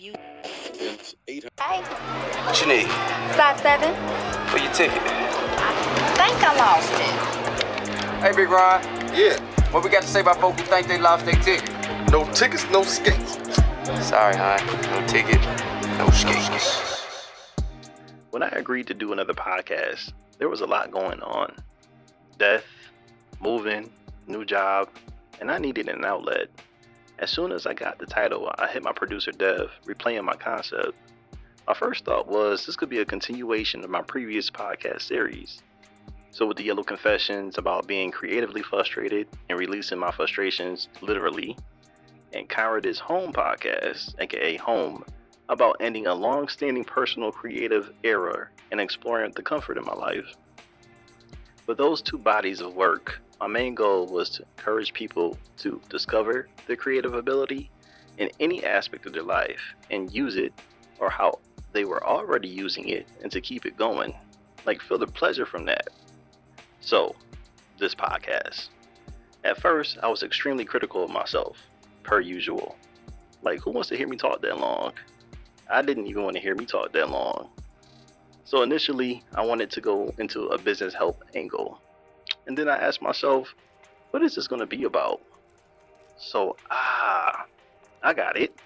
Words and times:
It's 0.00 1.16
800. 1.26 1.50
Hey, 1.60 1.82
What 2.46 2.60
you 2.60 2.66
need? 2.68 2.86
size 3.34 3.60
seven. 3.60 3.94
For 4.48 4.58
your 4.58 4.72
ticket. 4.72 5.02
I 5.02 6.14
think 6.14 6.38
I 6.44 6.54
lost 6.56 6.92
it. 6.92 8.22
Hey, 8.22 8.32
Big 8.36 8.48
Ron. 8.48 8.80
Yeah. 9.12 9.40
What 9.72 9.82
we 9.82 9.90
got 9.90 10.02
to 10.02 10.08
say 10.08 10.20
about 10.20 10.40
folks 10.40 10.60
who 10.60 10.66
think 10.68 10.86
they 10.86 10.98
lost 10.98 11.24
their 11.26 11.34
ticket? 11.42 11.68
No 12.12 12.24
tickets, 12.32 12.64
no 12.70 12.82
skates. 12.84 13.34
Sorry, 14.06 14.36
hon. 14.36 14.64
No 14.92 15.04
ticket, 15.08 15.40
no 15.98 16.08
skates. 16.10 17.04
When 18.30 18.42
I 18.44 18.48
agreed 18.50 18.86
to 18.86 18.94
do 18.94 19.12
another 19.12 19.34
podcast, 19.34 20.12
there 20.38 20.48
was 20.48 20.60
a 20.60 20.66
lot 20.66 20.92
going 20.92 21.20
on 21.22 21.56
death, 22.38 22.64
moving, 23.40 23.90
new 24.28 24.44
job, 24.44 24.88
and 25.40 25.50
I 25.50 25.58
needed 25.58 25.88
an 25.88 26.04
outlet. 26.04 26.48
As 27.18 27.30
soon 27.30 27.50
as 27.50 27.66
I 27.66 27.74
got 27.74 27.98
the 27.98 28.06
title, 28.06 28.52
I 28.58 28.68
hit 28.68 28.84
my 28.84 28.92
producer 28.92 29.32
Dev, 29.32 29.72
replaying 29.84 30.24
my 30.24 30.34
concept. 30.34 30.94
My 31.66 31.74
first 31.74 32.04
thought 32.04 32.28
was 32.28 32.64
this 32.64 32.76
could 32.76 32.88
be 32.88 33.00
a 33.00 33.04
continuation 33.04 33.82
of 33.82 33.90
my 33.90 34.02
previous 34.02 34.50
podcast 34.50 35.02
series. 35.02 35.60
So, 36.30 36.46
with 36.46 36.58
the 36.58 36.62
Yellow 36.62 36.84
Confessions 36.84 37.58
about 37.58 37.88
being 37.88 38.12
creatively 38.12 38.62
frustrated 38.62 39.26
and 39.48 39.58
releasing 39.58 39.98
my 39.98 40.12
frustrations 40.12 40.88
literally, 41.00 41.56
and 42.32 42.48
Conrad's 42.48 43.00
Home 43.00 43.32
podcast, 43.32 44.14
aka 44.20 44.56
Home, 44.58 45.04
about 45.48 45.78
ending 45.80 46.06
a 46.06 46.14
long 46.14 46.46
standing 46.46 46.84
personal 46.84 47.32
creative 47.32 47.90
error 48.04 48.52
and 48.70 48.80
exploring 48.80 49.32
the 49.34 49.42
comfort 49.42 49.76
in 49.76 49.84
my 49.84 49.94
life. 49.94 50.36
With 51.68 51.76
those 51.76 52.00
two 52.00 52.16
bodies 52.16 52.62
of 52.62 52.74
work, 52.74 53.20
my 53.38 53.46
main 53.46 53.74
goal 53.74 54.06
was 54.06 54.30
to 54.30 54.44
encourage 54.56 54.94
people 54.94 55.36
to 55.58 55.78
discover 55.90 56.48
their 56.66 56.76
creative 56.76 57.12
ability 57.12 57.70
in 58.16 58.30
any 58.40 58.64
aspect 58.64 59.04
of 59.04 59.12
their 59.12 59.22
life 59.22 59.60
and 59.90 60.10
use 60.10 60.36
it 60.36 60.54
or 60.98 61.10
how 61.10 61.40
they 61.74 61.84
were 61.84 62.02
already 62.02 62.48
using 62.48 62.88
it 62.88 63.06
and 63.22 63.30
to 63.32 63.42
keep 63.42 63.66
it 63.66 63.76
going. 63.76 64.14
Like, 64.64 64.80
feel 64.80 64.96
the 64.96 65.06
pleasure 65.06 65.44
from 65.44 65.66
that. 65.66 65.88
So, 66.80 67.14
this 67.78 67.94
podcast. 67.94 68.70
At 69.44 69.60
first, 69.60 69.98
I 70.02 70.08
was 70.08 70.22
extremely 70.22 70.64
critical 70.64 71.04
of 71.04 71.10
myself, 71.10 71.58
per 72.02 72.20
usual. 72.20 72.76
Like, 73.42 73.60
who 73.60 73.72
wants 73.72 73.90
to 73.90 73.96
hear 73.96 74.08
me 74.08 74.16
talk 74.16 74.40
that 74.40 74.58
long? 74.58 74.94
I 75.70 75.82
didn't 75.82 76.06
even 76.06 76.22
want 76.22 76.34
to 76.34 76.40
hear 76.40 76.54
me 76.54 76.64
talk 76.64 76.92
that 76.94 77.10
long. 77.10 77.50
So 78.48 78.62
initially, 78.62 79.22
I 79.34 79.44
wanted 79.44 79.70
to 79.72 79.82
go 79.82 80.10
into 80.16 80.46
a 80.46 80.56
business 80.56 80.94
help 80.94 81.22
angle. 81.34 81.82
And 82.46 82.56
then 82.56 82.66
I 82.66 82.78
asked 82.78 83.02
myself, 83.02 83.54
what 84.10 84.22
is 84.22 84.34
this 84.34 84.48
going 84.48 84.60
to 84.60 84.66
be 84.66 84.84
about? 84.84 85.20
So, 86.16 86.56
ah, 86.70 87.44
I 88.02 88.14
got 88.14 88.38
it. 88.38 88.58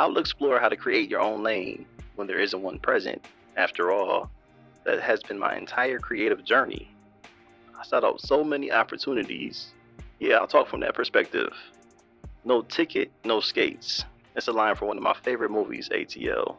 I'll 0.00 0.18
explore 0.18 0.58
how 0.58 0.68
to 0.68 0.74
create 0.74 1.08
your 1.08 1.20
own 1.20 1.44
lane 1.44 1.86
when 2.16 2.26
there 2.26 2.40
isn't 2.40 2.60
one 2.60 2.80
present. 2.80 3.24
After 3.56 3.92
all, 3.92 4.32
that 4.82 5.00
has 5.00 5.22
been 5.22 5.38
my 5.38 5.56
entire 5.56 6.00
creative 6.00 6.44
journey. 6.44 6.92
I 7.78 7.84
sought 7.84 8.02
out 8.02 8.20
so 8.20 8.42
many 8.42 8.72
opportunities. 8.72 9.74
Yeah, 10.18 10.38
I'll 10.38 10.48
talk 10.48 10.66
from 10.66 10.80
that 10.80 10.94
perspective. 10.94 11.52
No 12.44 12.62
ticket, 12.62 13.12
no 13.24 13.38
skates. 13.38 14.04
It's 14.34 14.48
a 14.48 14.52
line 14.52 14.74
from 14.74 14.88
one 14.88 14.96
of 14.96 15.04
my 15.04 15.14
favorite 15.14 15.52
movies, 15.52 15.88
ATL. 15.92 16.56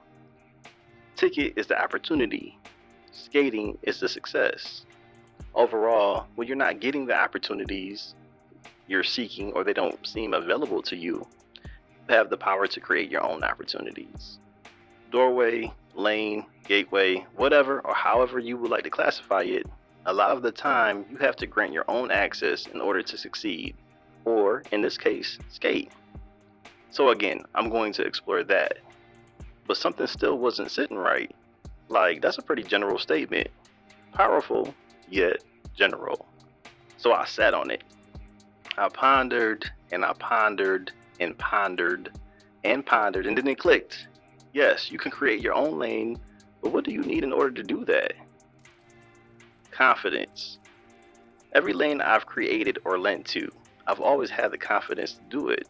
Ticket 1.15 1.53
is 1.55 1.67
the 1.67 1.81
opportunity, 1.81 2.59
skating 3.13 3.77
is 3.83 4.01
the 4.01 4.09
success. 4.09 4.85
Overall, 5.53 6.27
when 6.35 6.45
you're 6.45 6.57
not 6.57 6.81
getting 6.81 7.05
the 7.05 7.15
opportunities 7.15 8.15
you're 8.87 9.03
seeking 9.03 9.53
or 9.53 9.63
they 9.63 9.71
don't 9.71 10.05
seem 10.05 10.33
available 10.33 10.81
to 10.81 10.97
you, 10.97 11.25
you 11.63 12.15
have 12.15 12.29
the 12.29 12.37
power 12.37 12.67
to 12.67 12.79
create 12.81 13.09
your 13.09 13.23
own 13.23 13.45
opportunities. 13.45 14.39
Doorway, 15.09 15.71
lane, 15.95 16.45
gateway, 16.67 17.25
whatever, 17.37 17.79
or 17.79 17.93
however 17.93 18.37
you 18.37 18.57
would 18.57 18.69
like 18.69 18.83
to 18.83 18.89
classify 18.89 19.43
it, 19.43 19.65
a 20.05 20.13
lot 20.13 20.31
of 20.31 20.41
the 20.41 20.51
time 20.51 21.05
you 21.09 21.17
have 21.17 21.37
to 21.37 21.47
grant 21.47 21.71
your 21.71 21.85
own 21.87 22.11
access 22.11 22.67
in 22.67 22.81
order 22.81 23.01
to 23.01 23.17
succeed, 23.17 23.73
or 24.25 24.63
in 24.73 24.81
this 24.81 24.97
case, 24.97 25.39
skate. 25.49 25.93
So 26.91 27.09
again, 27.09 27.43
I'm 27.55 27.69
going 27.69 27.93
to 27.93 28.03
explore 28.03 28.43
that. 28.43 28.79
But 29.67 29.77
something 29.77 30.07
still 30.07 30.37
wasn't 30.37 30.71
sitting 30.71 30.97
right. 30.97 31.33
Like, 31.89 32.21
that's 32.21 32.37
a 32.37 32.41
pretty 32.41 32.63
general 32.63 32.99
statement. 32.99 33.47
Powerful, 34.13 34.73
yet 35.09 35.43
general. 35.75 36.25
So 36.97 37.13
I 37.13 37.25
sat 37.25 37.53
on 37.53 37.71
it. 37.71 37.83
I 38.77 38.89
pondered 38.89 39.69
and 39.91 40.03
I 40.03 40.13
pondered 40.13 40.91
and 41.19 41.37
pondered 41.37 42.11
and 42.63 42.85
pondered, 42.85 43.25
and 43.25 43.37
then 43.37 43.47
it 43.47 43.59
clicked. 43.59 44.07
Yes, 44.53 44.91
you 44.91 44.97
can 44.97 45.11
create 45.11 45.41
your 45.41 45.53
own 45.53 45.77
lane, 45.77 46.17
but 46.61 46.71
what 46.71 46.83
do 46.83 46.91
you 46.91 47.01
need 47.01 47.23
in 47.23 47.31
order 47.31 47.51
to 47.51 47.63
do 47.63 47.85
that? 47.85 48.13
Confidence. 49.71 50.57
Every 51.53 51.73
lane 51.73 52.01
I've 52.01 52.25
created 52.25 52.79
or 52.85 52.97
lent 52.97 53.25
to, 53.27 53.49
I've 53.87 54.01
always 54.01 54.29
had 54.29 54.51
the 54.51 54.57
confidence 54.57 55.13
to 55.13 55.21
do 55.29 55.49
it. 55.49 55.67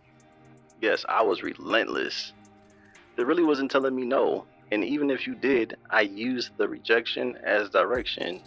Yes, 0.81 1.05
I 1.09 1.21
was 1.21 1.43
relentless. 1.43 2.33
There 3.15 3.25
really 3.25 3.43
wasn't 3.43 3.71
telling 3.71 3.95
me 3.95 4.05
no, 4.05 4.45
and 4.71 4.83
even 4.83 5.09
if 5.09 5.25
you 5.25 5.35
did, 5.35 5.77
I 5.89 6.01
used 6.01 6.57
the 6.57 6.67
rejection 6.67 7.37
as 7.43 7.69
direction 7.69 8.41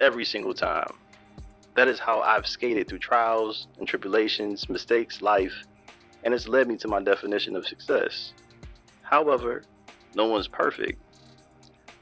every 0.00 0.24
single 0.24 0.54
time. 0.54 0.90
That 1.74 1.88
is 1.88 1.98
how 1.98 2.20
I've 2.20 2.46
skated 2.46 2.88
through 2.88 3.00
trials 3.00 3.68
and 3.78 3.86
tribulations, 3.86 4.68
mistakes, 4.68 5.20
life, 5.20 5.52
and 6.24 6.32
it's 6.32 6.48
led 6.48 6.68
me 6.68 6.76
to 6.78 6.88
my 6.88 7.02
definition 7.02 7.54
of 7.54 7.66
success. 7.66 8.32
However, 9.02 9.62
no 10.14 10.26
one's 10.26 10.48
perfect. 10.48 11.00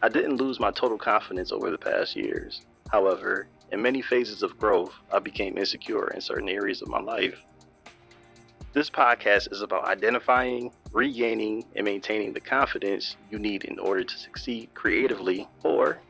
I 0.03 0.09
didn't 0.09 0.37
lose 0.37 0.61
my 0.61 0.71
total 0.71 0.99
confidence 0.99 1.50
over 1.53 1.71
the 1.71 1.78
past 1.78 2.15
years. 2.15 2.61
However, 2.91 3.49
in 3.72 3.83
many 3.83 4.00
phases 4.00 4.43
of 4.43 4.59
growth, 4.59 4.93
I 5.12 5.19
became 5.19 5.59
insecure 5.59 6.09
in 6.15 6.21
certain 6.21 6.49
areas 6.49 6.83
of 6.83 6.89
my 6.89 7.00
life. 7.00 7.39
This 8.76 8.91
podcast 8.91 9.50
is 9.53 9.62
about 9.62 9.87
identifying, 9.87 10.70
regaining, 10.92 11.64
and 11.75 11.87
maintaining 11.87 12.34
the 12.34 12.41
confidence 12.41 13.16
you 13.31 13.38
need 13.38 13.64
in 13.64 13.78
order 13.78 14.04
to 14.04 14.19
succeed 14.19 14.69
creatively 14.75 15.48
or 15.64 16.03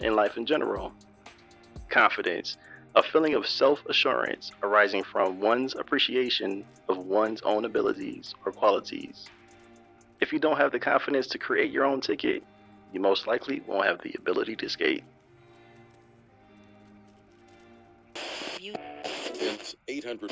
in 0.00 0.16
life 0.16 0.38
in 0.38 0.46
general. 0.46 0.94
Confidence, 1.90 2.56
a 2.94 3.02
feeling 3.02 3.34
of 3.34 3.46
self 3.46 3.84
assurance 3.90 4.50
arising 4.62 5.04
from 5.04 5.40
one's 5.40 5.74
appreciation 5.74 6.64
of 6.88 6.96
one's 6.96 7.42
own 7.42 7.66
abilities 7.66 8.32
or 8.46 8.52
qualities. 8.52 9.26
If 10.18 10.32
you 10.32 10.38
don't 10.38 10.56
have 10.56 10.72
the 10.72 10.80
confidence 10.80 11.26
to 11.26 11.38
create 11.38 11.70
your 11.70 11.84
own 11.84 12.00
ticket, 12.00 12.42
you 12.94 12.98
most 12.98 13.26
likely 13.26 13.60
won't 13.66 13.84
have 13.84 14.00
the 14.00 14.14
ability 14.18 14.56
to 14.56 14.70
skate. 14.70 15.04
It's 19.38 19.76
800. 19.86 20.24